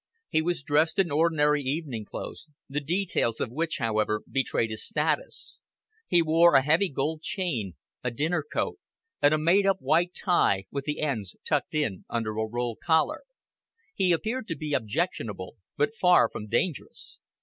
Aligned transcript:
He 0.29 0.41
was 0.41 0.63
dressed 0.63 0.97
in 0.97 1.11
ordinary 1.11 1.61
evening 1.61 2.05
clothes, 2.05 2.47
the 2.67 2.81
details 2.81 3.39
of 3.39 3.51
which, 3.51 3.77
however, 3.77 4.23
betrayed 4.27 4.71
his 4.71 4.83
status. 4.83 5.61
He 6.07 6.23
wore 6.23 6.55
a 6.55 6.63
heavy 6.63 6.89
gold 6.89 7.21
chain, 7.21 7.75
a 8.03 8.09
dinner 8.09 8.41
coat, 8.51 8.79
and 9.21 9.31
a 9.31 9.37
made 9.37 9.67
up 9.67 9.77
white 9.79 10.15
tie, 10.15 10.65
with 10.71 10.85
the 10.85 11.01
ends 11.01 11.35
tucked 11.47 11.75
in 11.75 12.05
under 12.09 12.31
a 12.31 12.47
roll 12.47 12.75
collar. 12.83 13.21
He 13.93 14.11
appeared 14.11 14.47
to 14.47 14.57
be 14.57 14.73
objectionable, 14.73 15.57
but 15.77 15.95
far 15.95 16.29
from 16.31 16.47
dangerous. 16.47 17.19